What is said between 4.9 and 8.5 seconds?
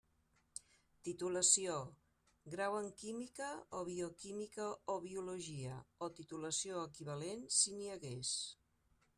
o Biologia, o titulació equivalent si n'hi hagués.